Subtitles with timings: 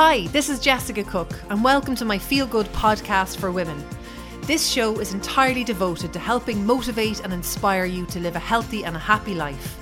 [0.00, 3.84] Hi, this is Jessica Cook, and welcome to my Feel Good podcast for women.
[4.42, 8.84] This show is entirely devoted to helping motivate and inspire you to live a healthy
[8.84, 9.76] and a happy life.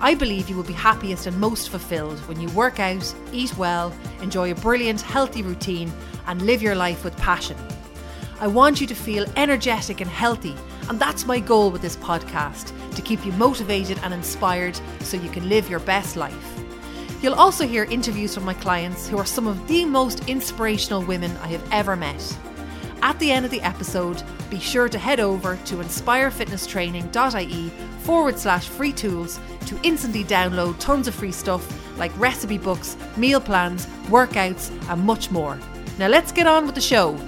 [0.00, 3.92] I believe you will be happiest and most fulfilled when you work out, eat well,
[4.22, 5.92] enjoy a brilliant, healthy routine,
[6.26, 7.58] and live your life with passion.
[8.40, 10.56] I want you to feel energetic and healthy,
[10.88, 15.28] and that's my goal with this podcast to keep you motivated and inspired so you
[15.28, 16.58] can live your best life.
[17.20, 21.36] You'll also hear interviews from my clients who are some of the most inspirational women
[21.38, 22.38] I have ever met.
[23.02, 27.68] At the end of the episode, be sure to head over to inspirefitnesstraining.ie
[28.00, 33.40] forward slash free tools to instantly download tons of free stuff like recipe books, meal
[33.40, 35.58] plans, workouts, and much more.
[35.98, 37.18] Now let's get on with the show.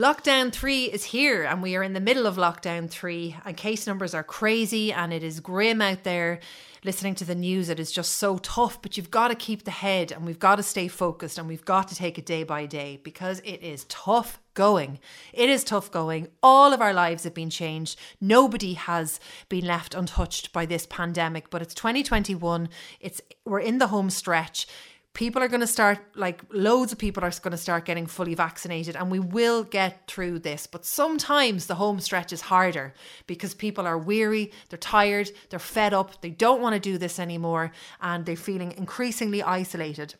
[0.00, 3.86] Lockdown 3 is here, and we are in the middle of lockdown 3, and case
[3.86, 6.40] numbers are crazy and it is grim out there.
[6.82, 9.70] Listening to the news, it is just so tough, but you've got to keep the
[9.70, 12.64] head and we've got to stay focused and we've got to take it day by
[12.64, 14.98] day because it is tough going.
[15.34, 16.28] It is tough going.
[16.42, 17.98] All of our lives have been changed.
[18.22, 22.70] Nobody has been left untouched by this pandemic, but it's 2021.
[23.00, 24.66] It's we're in the home stretch
[25.12, 28.34] people are going to start like loads of people are going to start getting fully
[28.34, 32.94] vaccinated and we will get through this but sometimes the home stretch is harder
[33.26, 37.18] because people are weary they're tired they're fed up they don't want to do this
[37.18, 40.14] anymore and they're feeling increasingly isolated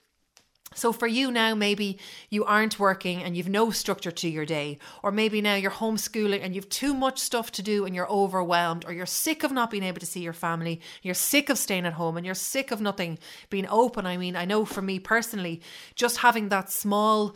[0.72, 4.78] so for you now, maybe you aren't working and you've no structure to your day,
[5.02, 8.84] or maybe now you're homeschooling and you've too much stuff to do and you're overwhelmed,
[8.84, 11.86] or you're sick of not being able to see your family, you're sick of staying
[11.86, 13.18] at home and you're sick of nothing
[13.50, 14.06] being open.
[14.06, 15.60] I mean, I know for me personally,
[15.96, 17.34] just having that small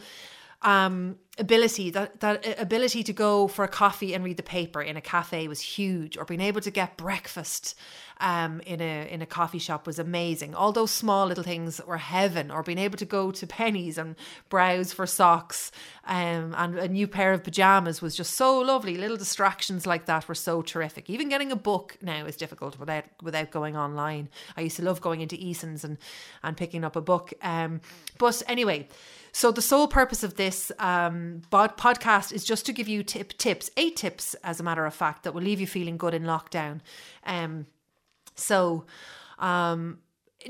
[0.65, 4.97] um, ability that that ability to go for a coffee and read the paper in
[4.97, 7.75] a cafe was huge or being able to get breakfast
[8.21, 10.55] um, in a in a coffee shop was amazing.
[10.55, 14.15] All those small little things were heaven or being able to go to Penneys and
[14.49, 15.71] browse for socks
[16.07, 18.97] um, and a new pair of pajamas was just so lovely.
[18.97, 21.11] Little distractions like that were so terrific.
[21.11, 24.29] Even getting a book now is difficult without without going online.
[24.57, 25.99] I used to love going into Eason's and
[26.43, 27.81] and picking up a book um,
[28.19, 28.89] but anyway
[29.35, 33.69] so the sole purpose of this um, podcast is just to give you tip tips,
[33.77, 36.81] eight tips, as a matter of fact, that will leave you feeling good in lockdown.
[37.27, 37.67] Um,
[38.37, 38.87] so,
[39.41, 39.99] um,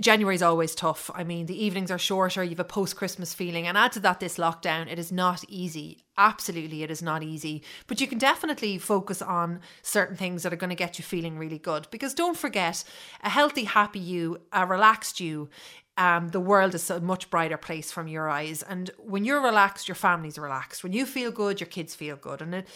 [0.00, 1.10] January is always tough.
[1.14, 4.00] I mean, the evenings are shorter, you have a post Christmas feeling, and add to
[4.00, 6.04] that this lockdown, it is not easy.
[6.16, 7.62] Absolutely, it is not easy.
[7.86, 11.38] But you can definitely focus on certain things that are going to get you feeling
[11.38, 11.86] really good.
[11.90, 12.84] Because don't forget,
[13.22, 15.48] a healthy, happy you, a relaxed you,
[15.96, 18.62] um, the world is a much brighter place from your eyes.
[18.62, 20.82] And when you're relaxed, your family's relaxed.
[20.82, 22.42] When you feel good, your kids feel good.
[22.42, 22.68] And it,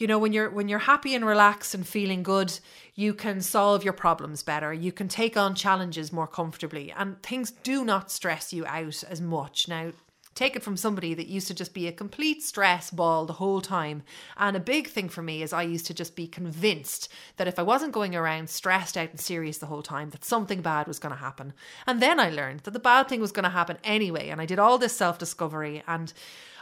[0.00, 2.58] you know, when you're when you're happy and relaxed and feeling good,
[2.94, 4.72] you can solve your problems better.
[4.72, 9.20] You can take on challenges more comfortably, and things do not stress you out as
[9.20, 9.68] much.
[9.68, 9.92] Now,
[10.40, 13.60] take it from somebody that used to just be a complete stress ball the whole
[13.60, 14.02] time.
[14.38, 17.58] And a big thing for me is I used to just be convinced that if
[17.58, 20.98] I wasn't going around stressed out and serious the whole time, that something bad was
[20.98, 21.52] going to happen.
[21.86, 24.30] And then I learned that the bad thing was going to happen anyway.
[24.30, 26.10] And I did all this self discovery and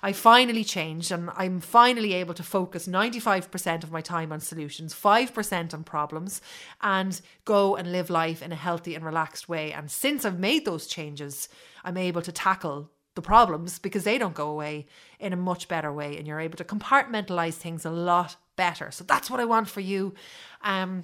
[0.02, 4.92] I finally changed and I'm finally able to focus 95% of my time on solutions,
[4.92, 6.40] 5% on problems,
[6.80, 9.72] and go and live life in a healthy and relaxed way.
[9.72, 11.48] And since I've made those changes,
[11.84, 14.86] I'm able to tackle the problems because they don't go away
[15.18, 18.92] in a much better way and you're able to compartmentalize things a lot better.
[18.92, 20.14] So that's what I want for you.
[20.62, 21.02] Um,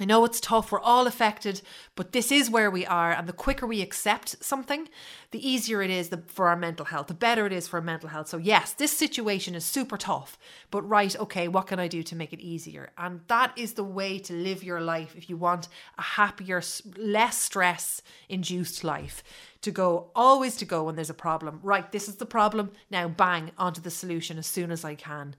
[0.00, 1.62] I know it's tough, we're all affected,
[1.94, 3.12] but this is where we are.
[3.12, 4.88] And the quicker we accept something,
[5.30, 8.08] the easier it is for our mental health, the better it is for our mental
[8.08, 8.28] health.
[8.28, 10.38] So, yes, this situation is super tough,
[10.70, 12.90] but right, okay, what can I do to make it easier?
[12.96, 16.62] And that is the way to live your life if you want a happier,
[16.96, 19.22] less stress induced life.
[19.62, 21.58] To go, always to go when there's a problem.
[21.64, 22.70] Right, this is the problem.
[22.90, 25.34] Now, bang, onto the solution as soon as I can.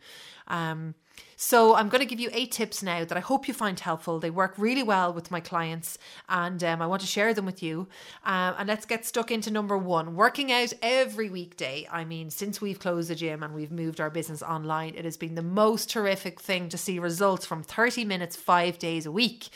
[0.49, 0.93] Um,
[1.35, 4.19] so I'm going to give you eight tips now that I hope you find helpful.
[4.19, 5.97] They work really well with my clients,
[6.27, 7.87] and um, I want to share them with you.
[8.25, 11.87] Um, and let's get stuck into number one: working out every weekday.
[11.91, 15.17] I mean, since we've closed the gym and we've moved our business online, it has
[15.17, 19.49] been the most terrific thing to see results from 30 minutes five days a week.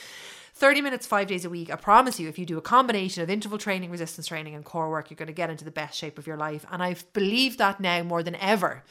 [0.55, 1.71] 30 minutes, five days a week.
[1.71, 4.89] I promise you, if you do a combination of interval training, resistance training, and core
[4.89, 6.65] work, you're going to get into the best shape of your life.
[6.71, 8.83] And I believe that now more than ever.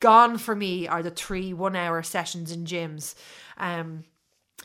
[0.00, 3.14] Gone for me are the three one hour sessions in gyms.
[3.56, 4.04] Um,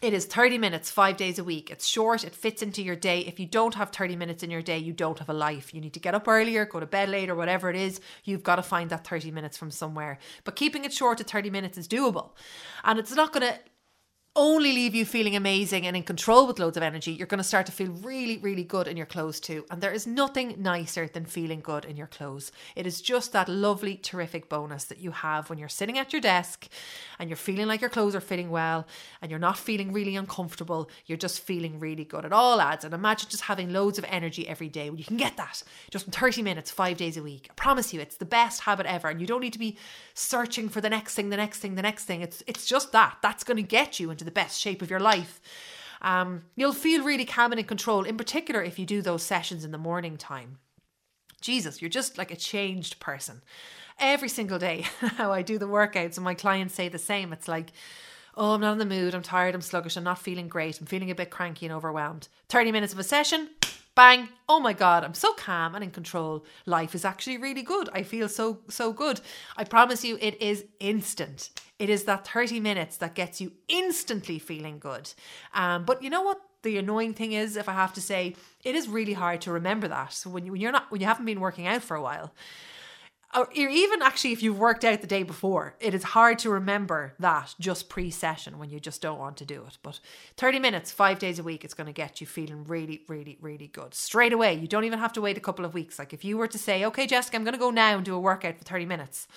[0.01, 1.69] it is 30 minutes, five days a week.
[1.69, 3.19] It's short, it fits into your day.
[3.21, 5.73] If you don't have 30 minutes in your day, you don't have a life.
[5.73, 8.01] You need to get up earlier, go to bed later, whatever it is.
[8.25, 10.17] You've got to find that 30 minutes from somewhere.
[10.43, 12.31] But keeping it short to 30 minutes is doable.
[12.83, 13.59] And it's not going to
[14.35, 17.43] only leave you feeling amazing and in control with loads of energy, you're going to
[17.43, 19.63] start to feel really, really good in your clothes too.
[19.69, 22.51] And there is nothing nicer than feeling good in your clothes.
[22.75, 26.21] It is just that lovely, terrific bonus that you have when you're sitting at your
[26.21, 26.67] desk
[27.19, 28.87] and you're feeling like your clothes are fitting well
[29.21, 30.89] and you're not feeling really uncomfortable.
[31.05, 32.25] You're just feeling really good.
[32.25, 32.83] It all adds.
[32.83, 36.11] And imagine just having loads of energy every day you can get that just in
[36.11, 37.47] 30 minutes, five days a week.
[37.51, 39.09] I promise you, it's the best habit ever.
[39.09, 39.77] And you don't need to be
[40.15, 42.21] searching for the next thing, the next thing, the next thing.
[42.21, 43.17] It's, it's just that.
[43.21, 45.41] That's going to get you into the best shape of your life.
[46.01, 49.63] Um, you'll feel really calm and in control, in particular if you do those sessions
[49.63, 50.57] in the morning time.
[51.41, 53.41] Jesus, you're just like a changed person.
[53.99, 57.31] Every single day, how I do the workouts, and my clients say the same.
[57.31, 57.71] It's like,
[58.35, 60.87] oh, I'm not in the mood, I'm tired, I'm sluggish, I'm not feeling great, I'm
[60.87, 62.27] feeling a bit cranky and overwhelmed.
[62.49, 63.49] 30 minutes of a session,
[63.95, 67.89] bang oh my god i'm so calm and in control life is actually really good
[67.93, 69.21] i feel so so good
[69.55, 74.39] i promise you it is instant it is that 30 minutes that gets you instantly
[74.39, 75.11] feeling good.
[75.53, 78.35] Um, but you know what the annoying thing is if i have to say?
[78.63, 81.25] It is really hard to remember that when, you, when you're not when you haven't
[81.25, 82.33] been working out for a while
[83.35, 87.13] or even actually if you've worked out the day before, it is hard to remember
[87.19, 89.77] that just pre session when you just don't want to do it.
[89.81, 89.99] But
[90.37, 93.67] 30 minutes, five days a week, it's going to get you feeling really, really, really
[93.67, 94.53] good straight away.
[94.53, 95.97] You don't even have to wait a couple of weeks.
[95.97, 98.15] Like if you were to say, okay, Jessica, I'm going to go now and do
[98.15, 99.27] a workout for 30 minutes.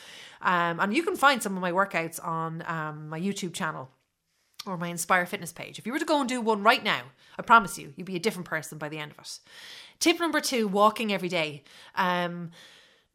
[0.43, 3.89] Um, and you can find some of my workouts on um, my YouTube channel
[4.67, 5.79] or my Inspire Fitness page.
[5.79, 7.03] If you were to go and do one right now,
[7.39, 9.39] I promise you, you'd be a different person by the end of it.
[10.01, 11.63] Tip number two walking every day.
[11.95, 12.51] Um,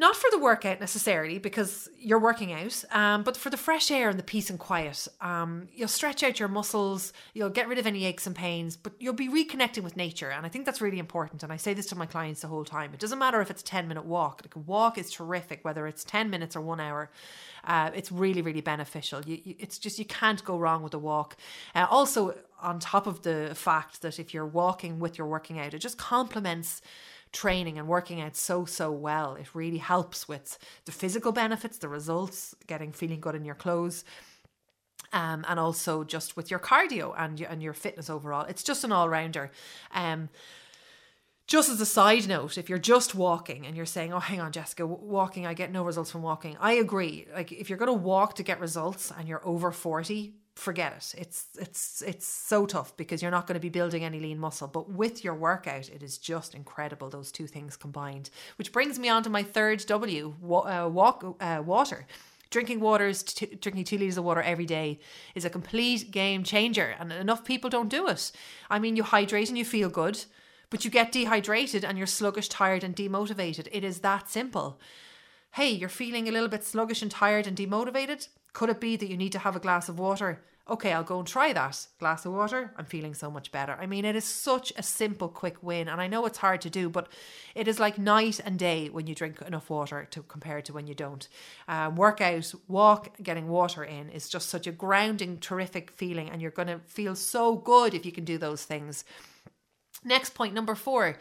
[0.02, 4.10] not for the workout necessarily, because you're working out, um, but for the fresh air
[4.10, 5.08] and the peace and quiet.
[5.22, 8.94] Um, you'll stretch out your muscles, you'll get rid of any aches and pains, but
[9.00, 10.32] you'll be reconnecting with nature.
[10.32, 11.44] And I think that's really important.
[11.44, 12.96] And I say this to my clients the whole time.
[12.96, 15.86] It doesn't matter if it's a 10 minute walk, like a walk is terrific, whether
[15.86, 17.12] it's 10 minutes or one hour.
[17.64, 19.22] Uh, it's really, really beneficial.
[19.22, 21.38] You, you, it's just, you can't go wrong with a walk.
[21.76, 25.76] Uh, also, on top of the fact that if you're walking with your working out,
[25.76, 26.82] it just complements
[27.32, 29.36] training and working out so so well.
[29.36, 34.04] It really helps with the physical benefits the results getting feeling good in your clothes
[35.14, 38.46] um, and also just with your cardio and your, and your fitness overall.
[38.46, 39.52] It's just an all-rounder.
[39.94, 40.30] Um,
[41.48, 44.54] just as a side note, if you're just walking and you're saying, "Oh, hang on,
[44.54, 47.28] Jessica, walking, I get no results from walking," I agree.
[47.34, 51.16] Like if you're going to walk to get results and you're over forty, forget it.
[51.18, 54.68] It's it's it's so tough because you're not going to be building any lean muscle.
[54.68, 57.10] But with your workout, it is just incredible.
[57.10, 61.62] Those two things combined, which brings me on to my third W: uh, walk uh,
[61.66, 62.06] water.
[62.50, 65.00] Drinking waters, t- drinking two liters of water every day
[65.36, 68.32] is a complete game changer, and enough people don't do it.
[68.70, 70.26] I mean, you hydrate and you feel good,
[70.70, 73.70] but you get dehydrated and you're sluggish, tired, and demotivated.
[73.72, 74.82] It is that simple.
[75.56, 79.10] Hey, you're feeling a little bit sluggish and tired and demotivated could it be that
[79.10, 80.44] you need to have a glass of water?
[80.70, 81.88] Okay, I'll go and try that.
[82.00, 83.78] Glass of water, I'm feeling so much better.
[83.80, 85.90] I mean, it is such a simple, quick win.
[85.90, 87.08] And I know it's hard to do, but
[87.56, 90.88] it is like night and day when you drink enough water to compare to when
[90.88, 91.28] you don't.
[91.68, 96.30] Um, workout, walk, getting water in is just such a grounding, terrific feeling.
[96.30, 99.04] And you're going to feel so good if you can do those things.
[100.04, 101.18] Next point number four,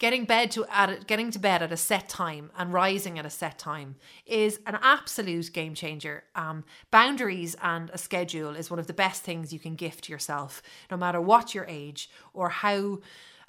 [0.00, 3.30] getting bed to at getting to bed at a set time and rising at a
[3.30, 3.94] set time
[4.26, 6.24] is an absolute game changer.
[6.34, 10.62] Um, boundaries and a schedule is one of the best things you can gift yourself,
[10.90, 12.98] no matter what your age or how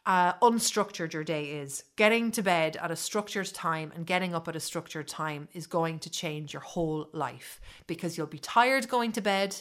[0.06, 1.84] uh, unstructured your day is.
[1.96, 5.66] Getting to bed at a structured time and getting up at a structured time is
[5.66, 9.56] going to change your whole life because you'll be tired going to bed.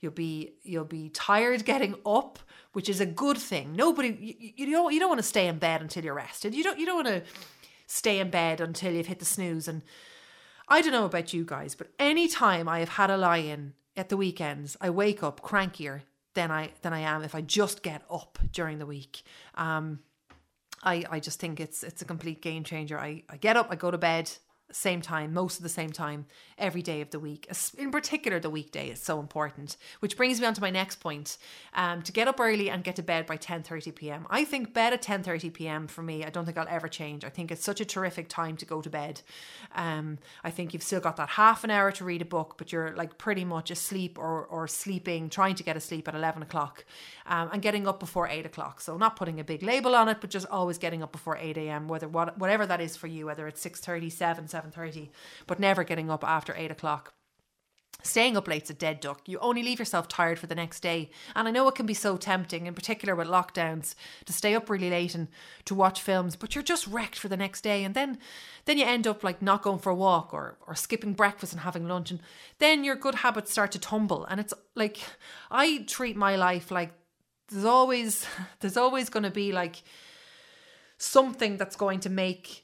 [0.00, 2.38] You'll be you'll be tired getting up
[2.74, 3.74] which is a good thing.
[3.74, 6.54] Nobody, you, you don't, you don't want to stay in bed until you're rested.
[6.54, 7.22] You don't, you don't want to
[7.86, 9.68] stay in bed until you've hit the snooze.
[9.68, 9.82] And
[10.68, 13.74] I don't know about you guys, but any time I have had a lie in
[13.96, 16.02] at the weekends, I wake up crankier
[16.34, 19.22] than I than I am if I just get up during the week.
[19.54, 20.00] Um,
[20.82, 22.98] I I just think it's it's a complete game changer.
[22.98, 24.32] I I get up, I go to bed,
[24.72, 26.26] same time, most of the same time,
[26.58, 27.48] every day of the week.
[27.78, 29.76] In particular, the weekday is so important.
[30.00, 31.38] Which brings me on to my next point:
[31.74, 34.26] um, to get up early and get to bed by ten thirty p.m.
[34.30, 35.86] I think bed at ten thirty p.m.
[35.86, 36.24] for me.
[36.24, 37.24] I don't think I'll ever change.
[37.24, 39.20] I think it's such a terrific time to go to bed.
[39.74, 42.72] Um, I think you've still got that half an hour to read a book, but
[42.72, 46.84] you're like pretty much asleep or or sleeping, trying to get asleep at eleven o'clock,
[47.26, 48.80] um, and getting up before eight o'clock.
[48.80, 51.56] So not putting a big label on it, but just always getting up before eight
[51.58, 51.86] a.m.
[51.86, 55.10] Whether what whatever that is for you, whether it's six thirty, seven, seven 7.30,
[55.46, 57.14] but never getting up after 8 o'clock.
[58.02, 59.22] Staying up late's a dead duck.
[59.26, 61.10] You only leave yourself tired for the next day.
[61.34, 63.94] And I know it can be so tempting, in particular with lockdowns,
[64.26, 65.28] to stay up really late and
[65.64, 67.82] to watch films, but you're just wrecked for the next day.
[67.82, 68.18] And then
[68.66, 71.62] then you end up like not going for a walk or or skipping breakfast and
[71.62, 72.10] having lunch.
[72.10, 72.20] And
[72.58, 74.26] then your good habits start to tumble.
[74.26, 74.98] And it's like
[75.50, 76.92] I treat my life like
[77.48, 78.26] there's always
[78.60, 79.82] there's always gonna be like
[80.98, 82.63] something that's going to make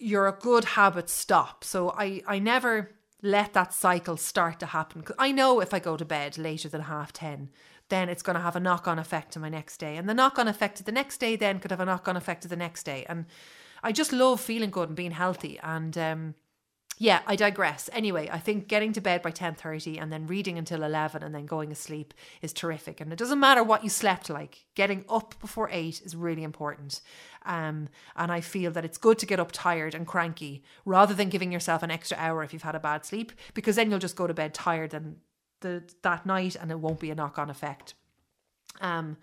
[0.00, 1.62] your good habits stop.
[1.62, 2.90] So I I never
[3.22, 5.00] let that cycle start to happen.
[5.00, 7.50] Because I know if I go to bed later than half 10,
[7.88, 9.96] then it's going to have a knock on effect to my next day.
[9.96, 12.16] And the knock on effect to the next day then could have a knock on
[12.16, 13.04] effect to the next day.
[13.08, 13.26] And
[13.82, 15.58] I just love feeling good and being healthy.
[15.62, 16.34] And um,
[17.02, 17.88] yeah, I digress.
[17.94, 21.46] Anyway, I think getting to bed by 10:30 and then reading until 11 and then
[21.46, 23.00] going asleep is terrific.
[23.00, 24.66] And it doesn't matter what you slept like.
[24.74, 27.00] Getting up before 8 is really important.
[27.46, 31.30] Um, and I feel that it's good to get up tired and cranky rather than
[31.30, 34.14] giving yourself an extra hour if you've had a bad sleep because then you'll just
[34.14, 35.16] go to bed tired and
[35.60, 37.94] the that night and it won't be a knock-on effect.
[38.80, 39.16] Um,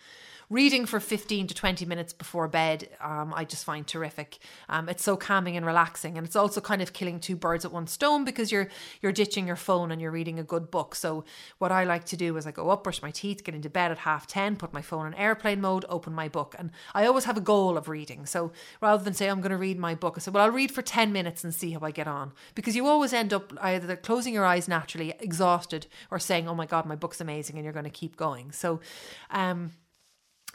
[0.50, 4.38] reading for 15 to 20 minutes before bed, um, I just find terrific.
[4.70, 7.74] Um, it's so calming and relaxing, and it's also kind of killing two birds at
[7.74, 8.70] one stone because you're
[9.02, 10.96] you're ditching your phone and you're reading a good book.
[10.96, 11.26] So
[11.58, 13.92] what I like to do is I go up, brush my teeth, get into bed
[13.92, 17.26] at half 10, put my phone in airplane mode, open my book, and I always
[17.26, 18.26] have a goal of reading.
[18.26, 18.52] So
[18.82, 20.82] rather than say I'm going to read my book, I say, well, I'll read for
[20.82, 24.34] 10 minutes and see how I get on because you always end up either closing
[24.34, 27.84] your eyes naturally, exhausted, or saying, oh my god, my book's amazing, and you're going
[27.84, 28.54] to keep going.
[28.54, 28.80] So.
[29.38, 29.72] Um,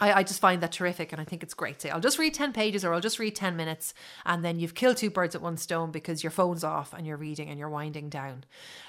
[0.00, 1.80] I, I just find that terrific and I think it's great.
[1.80, 3.94] Say, I'll just read 10 pages or I'll just read 10 minutes
[4.26, 7.16] and then you've killed two birds at one stone because your phone's off and you're
[7.16, 8.44] reading and you're winding down.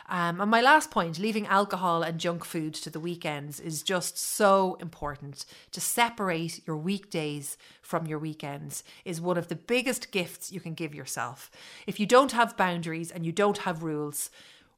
[0.09, 4.17] Um, and my last point, leaving alcohol and junk food to the weekends is just
[4.17, 5.45] so important.
[5.73, 10.73] To separate your weekdays from your weekends is one of the biggest gifts you can
[10.73, 11.51] give yourself.
[11.85, 14.31] If you don't have boundaries and you don't have rules,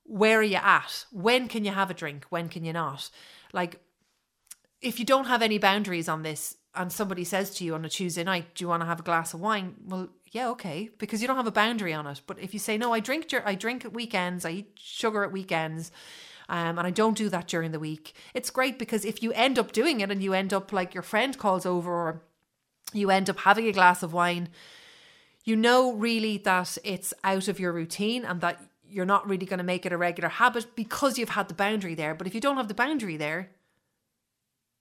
[0.03, 1.05] where are you at?
[1.11, 2.25] When can you have a drink?
[2.29, 3.09] When can you not?
[3.53, 3.79] Like,
[4.85, 7.89] if you don't have any boundaries on this and somebody says to you on a
[7.89, 11.21] Tuesday night, "Do you want to have a glass of wine?" Well, yeah, okay, because
[11.21, 12.21] you don't have a boundary on it.
[12.27, 14.45] But if you say, "No, I drink, I drink at weekends.
[14.45, 15.91] I eat sugar at weekends."
[16.47, 18.13] Um, and I don't do that during the week.
[18.35, 21.01] It's great because if you end up doing it and you end up like your
[21.01, 22.21] friend calls over or
[22.93, 24.49] you end up having a glass of wine,
[25.43, 29.57] you know really that it's out of your routine and that you're not really going
[29.57, 32.13] to make it a regular habit because you've had the boundary there.
[32.13, 33.49] But if you don't have the boundary there,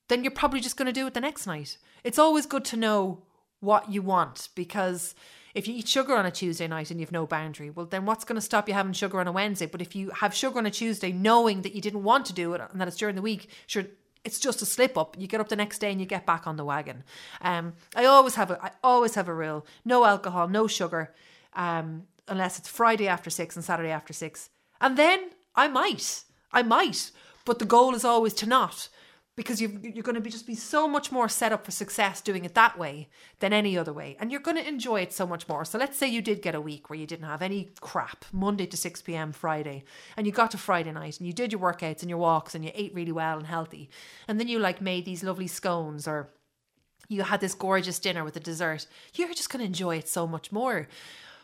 [0.09, 1.79] then you're probably just going to do it the next night.
[2.03, 3.23] It's always good to know
[3.61, 5.15] what you want because
[5.55, 8.25] if you eat sugar on a Tuesday night and you've no boundary, well, then what's
[8.25, 9.67] going to stop you having sugar on a Wednesday?
[9.67, 12.55] But if you have sugar on a Tuesday knowing that you didn't want to do
[12.55, 13.85] it and that it's during the week, sure,
[14.25, 15.17] it's just a slip up.
[15.19, 17.05] You get up the next day and you get back on the wagon.
[17.41, 21.15] Um, I always have a, I always have a rule: no alcohol, no sugar,
[21.53, 24.51] um, unless it's Friday after six and Saturday after six.
[24.81, 27.11] And then I might, I might,
[27.45, 28.89] but the goal is always to not
[29.37, 32.21] because you are going to be just be so much more set up for success
[32.21, 33.09] doing it that way
[33.41, 35.97] than any other way and you're going to enjoy it so much more so let's
[35.97, 39.03] say you did get a week where you didn't have any crap monday to 6
[39.03, 39.85] p.m friday
[40.17, 42.65] and you got to friday night and you did your workouts and your walks and
[42.65, 43.91] you ate really well and healthy
[44.29, 46.31] and then you like made these lovely scones or
[47.09, 50.27] you had this gorgeous dinner with a dessert you're just going to enjoy it so
[50.27, 50.89] much more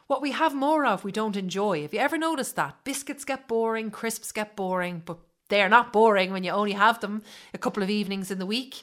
[0.06, 1.82] what we have more of, we don't enjoy.
[1.82, 2.82] Have you ever noticed that?
[2.82, 5.18] Biscuits get boring, crisps get boring, but
[5.50, 8.46] they are not boring when you only have them a couple of evenings in the
[8.46, 8.82] week.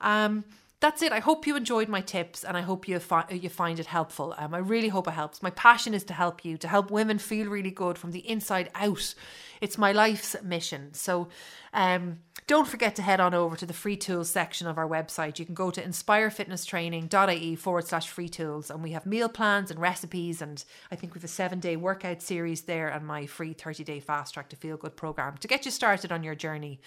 [0.00, 0.44] Um,
[0.80, 1.12] that's it.
[1.12, 4.34] I hope you enjoyed my tips and I hope you, fi- you find it helpful.
[4.36, 5.42] Um, I really hope it helps.
[5.42, 8.70] My passion is to help you, to help women feel really good from the inside
[8.74, 9.14] out.
[9.60, 10.92] It's my life's mission.
[10.92, 11.28] So
[11.72, 15.38] um, don't forget to head on over to the free tools section of our website.
[15.38, 19.80] You can go to inspirefitnesstraining.ie forward slash free tools and we have meal plans and
[19.80, 20.42] recipes.
[20.42, 23.84] And I think we have a seven day workout series there and my free 30
[23.84, 26.80] day fast track to feel good program to get you started on your journey.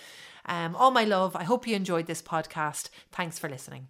[0.45, 1.35] Um, all my love.
[1.35, 2.89] I hope you enjoyed this podcast.
[3.11, 3.87] Thanks for listening.